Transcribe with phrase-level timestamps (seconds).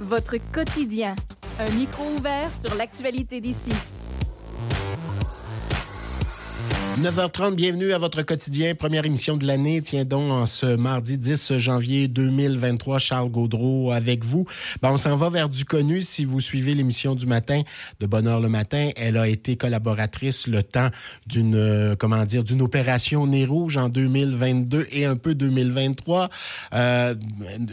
[0.00, 1.14] votre quotidien.
[1.58, 3.72] Un micro ouvert sur l'actualité d'ici.
[7.00, 8.74] 9h30, bienvenue à votre quotidien.
[8.74, 9.80] Première émission de l'année.
[9.80, 14.44] Tiens donc, en ce mardi 10 janvier 2023, Charles Gaudreau avec vous.
[14.82, 16.02] Ben, on s'en va vers du connu.
[16.02, 17.62] Si vous suivez l'émission du matin,
[18.00, 20.90] de Bonheur le matin, elle a été collaboratrice le temps
[21.26, 26.28] d'une, euh, comment dire, d'une opération Nez Rouge en 2022 et un peu 2023.
[26.74, 27.14] Euh,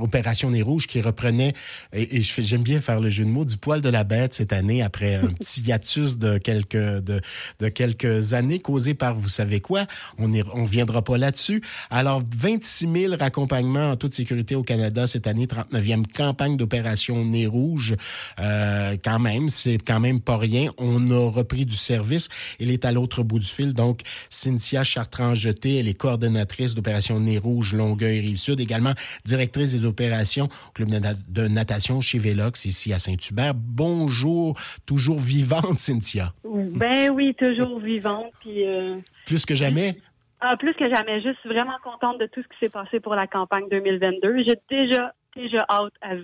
[0.00, 1.54] opération Nez Rouge qui reprenait,
[1.92, 4.80] et, j'aime bien faire le jeu de mots, du poil de la bête cette année
[4.80, 9.86] après un petit hiatus de quelques, de quelques années causé par vous savez quoi?
[10.18, 11.62] On ne on viendra pas là-dessus.
[11.90, 17.46] Alors, 26 000 raccompagnements en toute sécurité au Canada cette année, 39e campagne d'opération Nez
[17.46, 17.96] Rouge.
[18.38, 20.70] Euh, quand même, c'est quand même pas rien.
[20.78, 22.28] On a repris du service.
[22.60, 23.74] Elle est à l'autre bout du fil.
[23.74, 24.00] Donc,
[24.30, 28.92] Cynthia Chartrand-Jeté, elle est coordonnatrice d'opération Nez Rouge Longueuil-Rive-Sud, également
[29.24, 30.88] directrice des opérations au club
[31.28, 33.54] de natation chez Vélox, ici à Saint-Hubert.
[33.54, 36.32] Bonjour, toujours vivante, Cynthia.
[36.44, 38.26] Ben oui, toujours vivante.
[38.40, 38.87] Puis, euh,
[39.26, 39.96] plus que jamais?
[40.40, 41.20] Ah, plus que jamais.
[41.20, 44.44] Je suis vraiment contente de tout ce qui s'est passé pour la campagne 2022.
[44.44, 46.14] J'ai déjà, déjà hâte à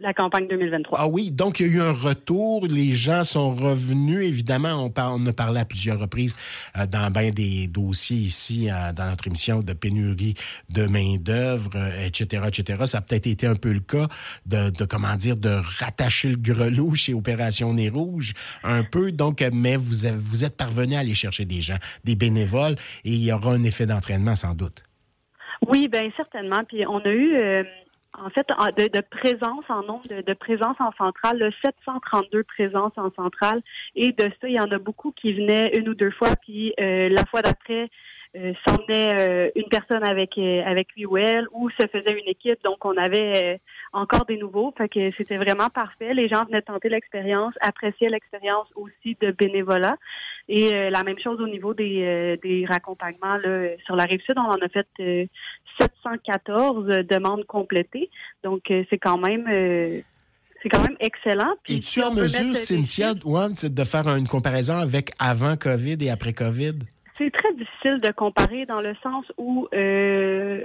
[0.00, 0.98] la campagne 2023.
[1.00, 4.20] Ah oui, donc il y a eu un retour, les gens sont revenus.
[4.20, 6.36] Évidemment, on, on a parlé à plusieurs reprises
[6.76, 10.34] euh, dans bien des dossiers ici, euh, dans notre émission de pénurie
[10.70, 11.70] de main-d'œuvre,
[12.04, 12.82] etc., euh, etc.
[12.86, 14.06] Ça a peut-être été un peu le cas
[14.46, 19.12] de, de, comment dire, de rattacher le grelot chez Opération Nez Rouge, un peu.
[19.12, 23.10] Donc, mais vous, avez, vous êtes parvenu à aller chercher des gens, des bénévoles, et
[23.10, 24.82] il y aura un effet d'entraînement sans doute.
[25.66, 26.62] Oui, bien certainement.
[26.68, 27.36] Puis on a eu
[28.14, 32.92] en fait, de, de, présence en nombre de, de présence en centrale, le 732 présences
[32.96, 33.62] en centrale.
[33.94, 36.72] Et de ça, il y en a beaucoup qui venaient une ou deux fois, puis
[36.80, 37.90] euh, la fois d'après,
[38.36, 42.28] euh, s'emmenait euh, une personne avec euh, avec lui ou elle, ou se faisait une
[42.28, 42.62] équipe.
[42.62, 43.58] Donc, on avait euh,
[43.92, 44.72] encore des nouveaux.
[44.76, 46.14] Fait que c'était vraiment parfait.
[46.14, 49.96] Les gens venaient tenter l'expérience, apprécier l'expérience aussi de bénévolat.
[50.48, 54.48] Et la même chose au niveau des, des raccompagnements là, sur la rive sud, on
[54.48, 55.28] en a fait
[55.78, 58.08] 714 demandes complétées.
[58.42, 60.02] Donc, c'est quand même
[60.62, 61.54] c'est quand même excellent.
[61.68, 66.74] Et tu en mesure, Cynthia, de faire une comparaison avec avant COVID et après COVID?
[67.16, 70.64] C'est très difficile de comparer dans le sens où euh,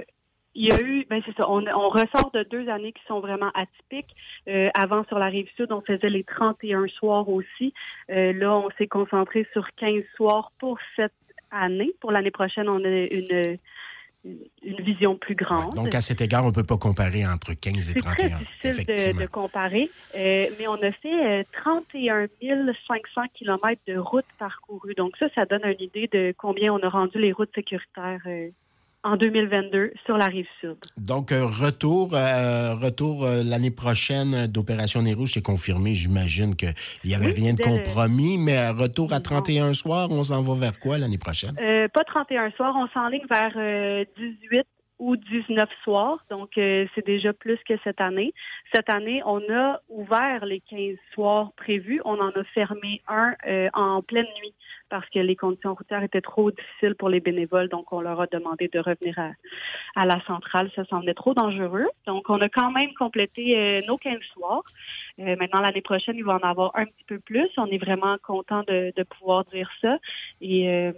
[0.54, 3.20] il y a eu, ben c'est ça, on, on, ressort de deux années qui sont
[3.20, 4.14] vraiment atypiques.
[4.48, 7.72] Euh, avant, sur la rive sud, on faisait les 31 soirs aussi.
[8.10, 11.12] Euh, là, on s'est concentré sur 15 soirs pour cette
[11.50, 11.92] année.
[12.00, 13.58] Pour l'année prochaine, on a une
[14.62, 15.74] une vision plus grande.
[15.74, 18.38] donc, à cet égard, on ne peut pas comparer entre 15 et 31.
[18.62, 23.96] C'est très difficile de, comparer, euh, mais on a fait 31 euh, 500 km de
[23.98, 24.94] routes parcourues.
[24.94, 28.48] Donc, ça, ça donne une idée de combien on a rendu les routes sécuritaires euh,
[29.04, 30.76] en 2022 sur la rive sud.
[30.96, 35.94] Donc, euh, retour, euh, retour euh, l'année prochaine d'Opération Nez Rouge, c'est confirmé.
[35.94, 36.72] J'imagine qu'il
[37.04, 40.98] n'y avait rien de compromis, mais retour à 31 soirs, on s'en va vers quoi
[40.98, 41.54] l'année prochaine?
[41.92, 44.66] pas 31 soirs, on s'enligne vers 18
[44.98, 46.24] ou 19 soirs.
[46.30, 48.32] Donc, c'est déjà plus que cette année.
[48.74, 52.00] Cette année, on a ouvert les 15 soirs prévus.
[52.04, 53.34] On en a fermé un
[53.74, 54.54] en pleine nuit
[54.88, 57.68] parce que les conditions routières étaient trop difficiles pour les bénévoles.
[57.68, 59.18] Donc, on leur a demandé de revenir
[59.96, 60.70] à, la centrale.
[60.76, 61.86] Ça semblait trop dangereux.
[62.06, 64.62] Donc, on a quand même complété euh, nos 15 soirs.
[65.18, 67.48] Euh, maintenant, l'année prochaine, il va en avoir un petit peu plus.
[67.56, 69.98] On est vraiment content de, pouvoir dire ça.
[70.40, 70.92] Et euh,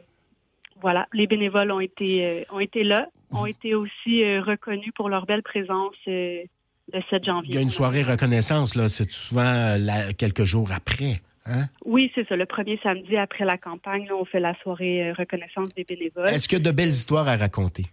[0.81, 5.43] voilà, les bénévoles ont été ont été là, ont été aussi reconnus pour leur belle
[5.43, 6.45] présence le
[7.11, 7.51] 7 janvier.
[7.53, 8.89] Il y a une soirée reconnaissance, là.
[8.89, 9.77] C'est souvent
[10.19, 11.21] quelques jours après.
[11.47, 11.67] Hein?
[11.85, 12.37] Oui, c'est ça.
[12.37, 16.29] Le premier samedi après la campagne, on fait la soirée euh, reconnaissance des bénévoles.
[16.29, 17.87] Est-ce qu'il y a de belles histoires à raconter?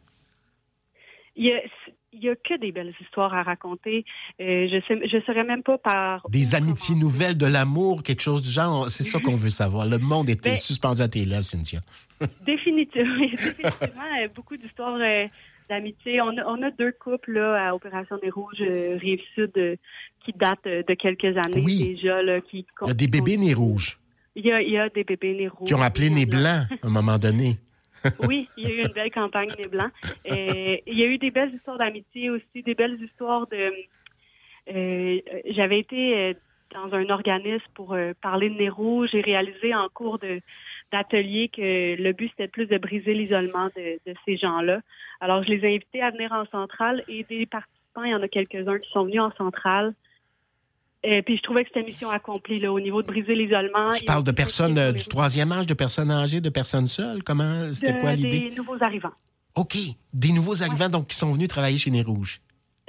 [1.36, 4.06] Il y a, que des belles histoires à raconter.
[4.40, 6.30] Euh, je sais, je serais même pas par.
[6.30, 8.90] Des amitiés nouvelles, de l'amour, quelque chose du genre.
[8.90, 9.88] C'est ça qu'on veut savoir.
[9.88, 11.80] Le monde était ben, suspendu à tes lèvres, Cynthia.
[12.46, 15.00] définitivement, définitivement euh, beaucoup d'histoires
[15.70, 16.22] d'amitié.
[16.22, 19.78] On a, on a, deux couples là, à Opération des Rouges, Rive-Sud,
[20.24, 22.22] qui datent de quelques années déjà.
[22.22, 24.00] Là, qui, il y a des bébés nez rouges.
[24.36, 25.68] Il y, a, il y a des bébés nez rouges.
[25.68, 27.58] Qui ont appelé nez blanc à un moment donné.
[28.28, 29.90] oui, il y a eu une belle campagne nez blanc.
[30.26, 33.72] Et il y a eu des belles histoires d'amitié aussi, des belles histoires de...
[34.74, 35.20] Euh,
[35.50, 36.34] J'avais été euh,
[36.74, 40.40] dans un organisme pour euh, parler de nez rouge et réalisé en cours de
[40.94, 44.80] d'atelier que le but c'était plus de briser l'isolement de, de, ces gens-là.
[45.20, 48.22] Alors je les ai invités à venir en centrale et des participants, il y en
[48.22, 49.94] a quelques-uns qui sont venus en centrale
[51.04, 53.92] et euh, puis je trouvais que c'était mission accomplie là, au niveau de briser l'isolement.
[53.92, 57.24] Tu parles de personnes euh, du troisième âge, de personnes âgées, de personnes seules?
[57.24, 58.50] Comment c'était quoi l'idée?
[58.50, 59.12] Des nouveaux arrivants.
[59.56, 59.76] OK,
[60.14, 62.40] des nouveaux arrivants donc qui sont venus travailler chez Nez Rouges.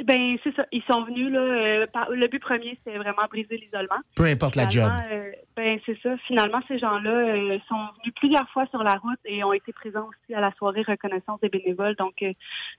[0.05, 0.65] Ben c'est ça.
[0.73, 1.41] Ils sont venus là.
[1.41, 3.99] euh, par- le but premier, c'était vraiment briser l'isolement.
[4.17, 4.91] Peu importe la job.
[5.11, 6.17] Euh, ben c'est ça.
[6.27, 10.09] Finalement, ces gens-là euh, sont venus plusieurs fois sur la route et ont été présents
[10.09, 11.95] aussi à la soirée reconnaissance des bénévoles.
[11.97, 12.33] Donc euh,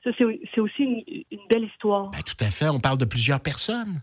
[0.03, 2.09] ça, c'est aussi une, une belle histoire.
[2.11, 2.67] Ben, tout à fait.
[2.69, 4.01] On parle de plusieurs personnes.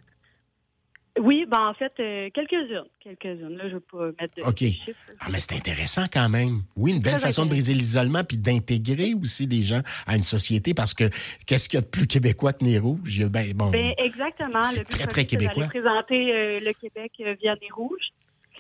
[1.21, 3.57] Oui, ben en fait, euh, quelques-unes, quelques-unes.
[3.57, 4.59] Là, je veux pas mettre de OK.
[4.59, 4.99] chiffres.
[5.21, 6.63] Ah, mais c'est intéressant quand même.
[6.75, 10.73] Oui, une belle façon de briser l'isolement puis d'intégrer aussi des gens à une société
[10.73, 11.05] parce que
[11.47, 13.27] qu'est-ce qu'il y a de plus québécois que Nez Rouge?
[13.27, 14.63] Ben, bon, Ben, exactement.
[14.63, 15.67] C'est très, très québécois.
[15.67, 18.09] présenter euh, le Québec via des rouges.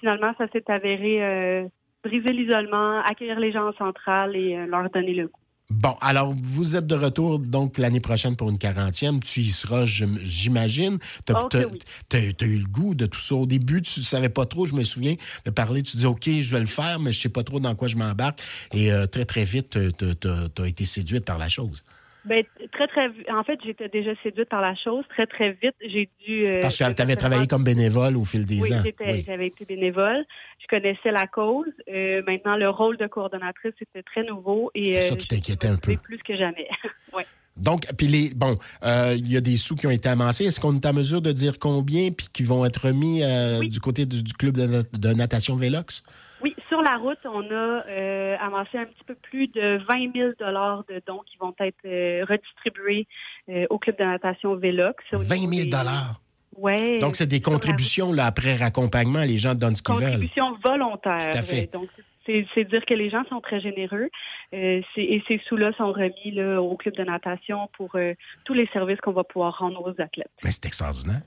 [0.02, 1.68] Finalement, ça s'est avéré euh,
[2.02, 5.38] briser l'isolement, accueillir les gens en centrale et euh, leur donner le goût.
[5.70, 9.20] Bon, alors vous êtes de retour donc l'année prochaine pour une quarantième.
[9.20, 10.98] Tu y seras, j'imagine.
[11.24, 11.78] Tu Oh oui.
[12.12, 13.36] as, eu le goût de tout ça.
[13.36, 15.14] Au début, tu ne savais pas trop, je me souviens,
[15.46, 15.84] de parler.
[15.84, 17.96] Tu dis, OK, je vais le faire, mais je sais pas trop dans quoi je
[17.96, 18.42] m'embarque.
[18.74, 20.28] Et euh, très, très vite, tu
[20.62, 21.84] as été séduite par la chose.
[22.24, 22.40] Ben,
[22.72, 25.04] très, très En fait, j'étais déjà séduite par la chose.
[25.08, 26.44] Très, très vite, j'ai dû.
[26.46, 28.80] euh, Parce que tu avais travaillé comme bénévole au fil des Oui, ans.
[28.84, 29.24] j'étais- Oui.
[29.26, 30.24] j'avais été bénévole.
[30.60, 31.66] Je connaissais la cause.
[31.92, 35.66] Euh, maintenant, le rôle de coordonnatrice était très nouveau et C'était ça euh, qui t'inquiétait
[35.68, 35.96] un peu.
[35.96, 36.68] plus que jamais.
[37.12, 37.26] ouais.
[37.56, 40.44] Donc, puis les, bon, euh, il y a des sous qui ont été amassés.
[40.44, 43.68] Est-ce qu'on est en mesure de dire combien puis qui vont être remis euh, Oui.
[43.68, 46.02] du côté du, du club de, de natation Vélox?
[46.40, 50.30] Oui, sur la route, on a euh, amassé un petit peu plus de 20 000
[50.38, 53.06] dollars de dons qui vont être euh, redistribués
[53.50, 55.04] euh, au club de natation Vélox.
[55.12, 56.20] Au 20 niveau 000 des- dollars?
[56.56, 56.98] Ouais.
[56.98, 59.24] Donc, c'est des contributions là, après raccompagnement.
[59.24, 60.04] Les gens donnent ce qu'ils veulent.
[60.04, 61.30] Contribution volontaire.
[61.32, 61.70] Tout à fait.
[61.72, 61.88] Donc,
[62.26, 64.08] c'est dire que les gens sont très généreux.
[64.54, 68.12] Euh, c'est- et ces sous-là sont remis là, au club de natation pour euh,
[68.44, 71.22] tous les services qu'on va pouvoir rendre aux athlètes, Mais c'est extraordinaire.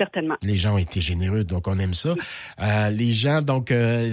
[0.00, 0.36] Certainement.
[0.42, 2.14] Les gens ont été généreux, donc on aime ça.
[2.60, 4.08] Euh, les gens, donc, euh,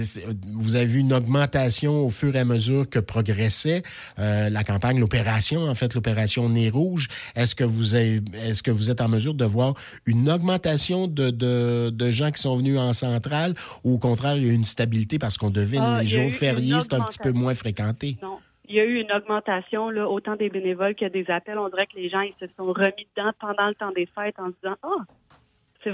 [0.58, 3.82] vous avez vu une augmentation au fur et à mesure que progressait
[4.18, 7.08] euh, la campagne, l'opération, en fait, l'opération Nez Rouge.
[7.34, 9.72] Est-ce que vous avez, est-ce que vous êtes en mesure de voir
[10.04, 13.54] une augmentation de, de, de gens qui sont venus en centrale
[13.84, 16.30] ou au contraire, il y a eu une stabilité parce qu'on devine Ah, les jours
[16.30, 18.18] fériés, c'est un petit peu moins fréquenté?
[18.22, 18.38] Non.
[18.70, 21.58] Il y a eu une augmentation, là, autant des bénévoles que des appels.
[21.58, 24.38] On dirait que les gens ils se sont remis dedans pendant le temps des fêtes
[24.38, 25.04] en se disant Ah,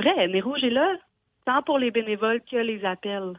[0.02, 0.86] c'est vrai, Nez Rouge est là,
[1.44, 3.32] tant pour les bénévoles que les appels.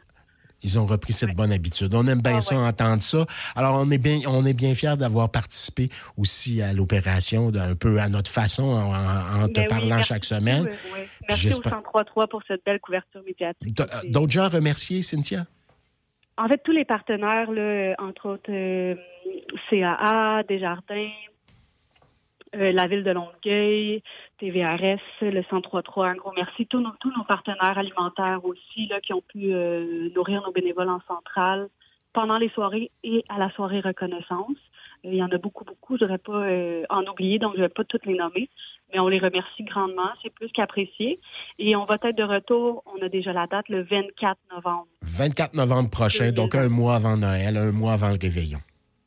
[0.62, 1.92] Ils ont repris cette bonne habitude.
[1.94, 2.62] On aime bien Ah, ça, ouais.
[2.66, 3.26] entendre ça.
[3.54, 8.00] Alors, on est bien, on est bien fiers d'avoir participé aussi à l'opération, d'un peu
[8.00, 10.62] à notre façon, en, te Ben oui, parlant merci chaque semaine.
[10.66, 11.08] euh, ouais.
[11.28, 13.76] Merci au j'espère- 103.3 pour cette belle couverture médiatique.
[13.78, 15.44] C'est- D'autres gens à remercier, Cynthia?
[16.38, 18.94] En fait, tous les partenaires, là, euh, entre autres euh,
[19.68, 21.10] CAA, Desjardins,
[22.54, 24.02] euh, la ville de Longueuil,
[24.38, 26.66] TVRS, le 1033, un gros merci.
[26.66, 30.88] Tous nos, tous nos partenaires alimentaires aussi là, qui ont pu euh, nourrir nos bénévoles
[30.88, 31.68] en centrale
[32.12, 34.56] pendant les soirées et à la soirée reconnaissance.
[35.04, 35.98] Euh, Il y en a beaucoup, beaucoup.
[35.98, 38.48] Je ne pas euh, en oublier, donc je ne vais pas toutes les nommer.
[38.92, 40.10] Mais on les remercie grandement.
[40.22, 41.20] C'est plus qu'apprécié.
[41.58, 42.82] Et on va être de retour.
[42.86, 44.86] On a déjà la date le 24 novembre.
[45.02, 48.60] 24 novembre prochain, donc un mois avant Noël, un mois avant le réveillon.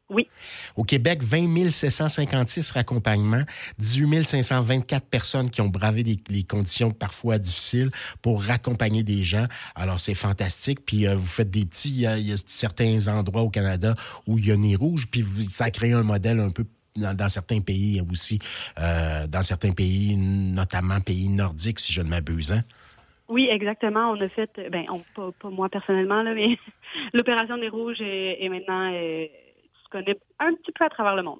[0.09, 0.27] Oui.
[0.75, 3.43] Au Québec, 20 756 raccompagnements,
[3.77, 7.91] 18 524 personnes qui ont bravé des, les conditions parfois difficiles
[8.21, 9.45] pour raccompagner des gens.
[9.75, 10.79] Alors, c'est fantastique.
[10.85, 11.89] Puis, euh, vous faites des petits...
[11.89, 13.93] Il y, a, il y a certains endroits au Canada
[14.27, 16.65] où il y a nez rouge, puis vous- ça a créé un modèle un peu
[16.95, 18.39] dans, dans certains pays aussi,
[18.79, 22.51] euh, dans certains pays, notamment pays nordiques, si je ne m'abuse.
[22.51, 22.63] hein?
[23.29, 24.11] Oui, exactement.
[24.11, 26.57] On a fait, ben, on, pas, pas moi personnellement, là, mais
[27.13, 28.89] l'opération des Rouges est, est maintenant
[29.89, 31.39] disponible un petit peu à travers le monde.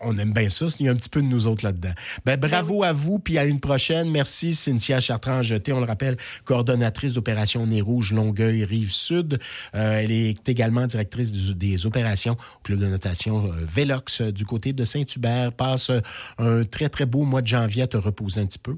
[0.00, 0.66] On aime bien ça.
[0.80, 1.92] Il y a un petit peu de nous autres là-dedans.
[2.24, 4.10] Ben, bravo à vous, puis à une prochaine.
[4.10, 5.72] Merci, Cynthia Chartrand-Jeté.
[5.72, 9.38] On le rappelle, coordonnatrice d'opération Nez Rouge Longueuil Rive-Sud.
[9.74, 14.44] Euh, elle est également directrice des opérations au club de notation euh, Vélox euh, du
[14.44, 15.52] côté de Saint-Hubert.
[15.52, 15.90] Passe
[16.38, 18.76] un très, très beau mois de janvier à te reposer un petit peu.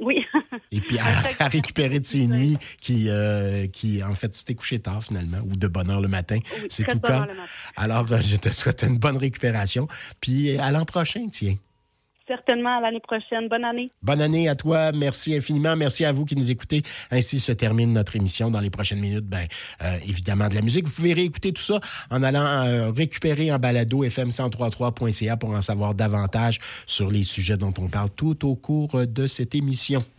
[0.00, 0.24] Oui.
[0.72, 1.04] Et puis à,
[1.38, 5.38] à récupérer de ces nuits qui, euh, qui, en fait, tu t'es couché tard finalement,
[5.44, 6.38] ou de bonne heure le matin.
[6.38, 7.26] Oui, C'est tout cas.
[7.76, 9.88] Alors, euh, je te souhaite une bonne récupération.
[10.20, 11.56] Puis à l'an prochain, tiens.
[12.28, 13.48] Certainement à l'année prochaine.
[13.48, 13.90] Bonne année.
[14.02, 14.92] Bonne année à toi.
[14.92, 15.74] Merci infiniment.
[15.76, 16.82] Merci à vous qui nous écoutez.
[17.10, 18.50] Ainsi se termine notre émission.
[18.50, 19.46] Dans les prochaines minutes, ben,
[19.82, 20.84] euh, évidemment, de la musique.
[20.86, 25.94] Vous pouvez réécouter tout ça en allant euh, récupérer en balado fm1033.ca pour en savoir
[25.94, 30.04] davantage sur les sujets dont on parle tout au cours de cette émission.